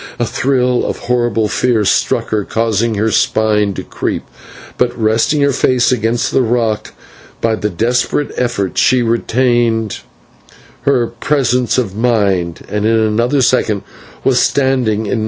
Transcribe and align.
A 0.17 0.25
thrill 0.25 0.83
of 0.83 0.97
horrible 0.97 1.47
fear 1.47 1.85
struck 1.85 2.29
her, 2.29 2.43
causing 2.43 2.95
her 2.95 3.11
spine 3.11 3.75
to 3.75 3.83
creep, 3.83 4.23
but, 4.79 4.97
resting 4.99 5.41
her 5.41 5.51
face 5.53 5.91
against 5.91 6.31
the 6.31 6.41
rock, 6.41 6.95
by 7.39 7.53
a 7.53 7.55
desperate 7.57 8.31
effort 8.35 8.79
she 8.79 9.03
retained 9.03 9.99
her 10.89 11.05
presence 11.05 11.77
of 11.77 11.95
mind, 11.95 12.65
and 12.67 12.83
in 12.83 12.97
another 12.97 13.43
second 13.43 13.83
was 14.23 14.39
standing 14.41 15.05
in 15.05 15.19
No. 15.19 15.19